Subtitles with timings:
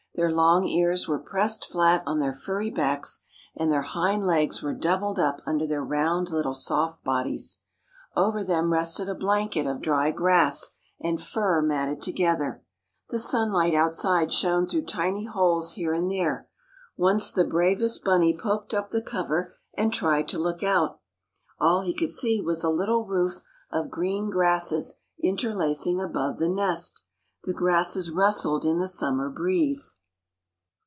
[0.13, 3.21] Their long ears were pressed flat on their furry backs,
[3.55, 7.61] and their hind legs were doubled up under their round, little soft bodies.
[8.15, 12.61] Over them rested a blanket of dry grass and fur matted together.
[13.09, 16.47] The sunlight outside shone through tiny holes here and there.
[16.97, 20.99] Once the bravest bunny poked up the cover and tried to look out.
[21.57, 23.41] All he could see was a little roof
[23.71, 27.01] of green grasses interlacing above the nest.
[27.45, 29.95] The grasses rustled in the summer breeze.